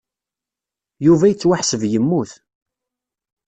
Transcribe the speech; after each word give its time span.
Yuba 1.05 1.25
yettwaḥseb 1.29 1.81
yemmut. 1.91 2.31